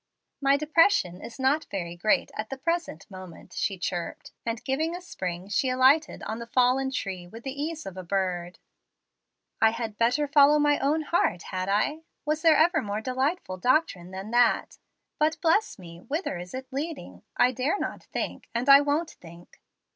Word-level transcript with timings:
"My 0.41 0.57
'depression' 0.57 1.21
is 1.21 1.37
not 1.37 1.65
very 1.69 1.95
great 1.95 2.31
at 2.35 2.49
the 2.49 2.57
present 2.57 3.05
moment," 3.11 3.53
she 3.53 3.77
chirped, 3.77 4.31
and 4.47 4.63
giving 4.63 4.95
a 4.95 4.99
spring 4.99 5.47
she 5.47 5.69
alighted 5.69 6.23
on 6.23 6.39
the 6.39 6.47
fallen 6.47 6.89
tree 6.89 7.27
with 7.27 7.43
the 7.43 7.53
ease 7.53 7.85
of 7.85 7.95
a 7.97 8.03
bird. 8.03 8.57
"I 9.61 9.69
had 9.69 9.99
'better 9.99 10.25
follow 10.27 10.57
my 10.57 10.79
own 10.79 11.03
heart,' 11.03 11.43
had 11.53 11.69
I? 11.69 11.99
Was 12.25 12.41
there 12.41 12.57
ever 12.57 12.81
more 12.81 13.01
delightful 13.01 13.57
doctrine 13.57 14.09
than 14.09 14.31
that? 14.31 14.79
But, 15.19 15.39
bless 15.39 15.77
me, 15.77 15.99
whither 15.99 16.39
is 16.39 16.55
it 16.55 16.73
leading? 16.73 17.21
I 17.37 17.51
dare 17.51 17.77
not 17.77 18.01
think, 18.05 18.49
and 18.55 18.67
I 18.69 18.81
won't 18.81 19.11
think." 19.11 19.61